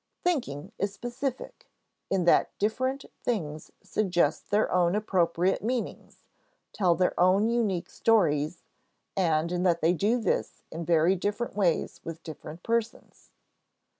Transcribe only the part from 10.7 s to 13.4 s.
in very different ways with different persons.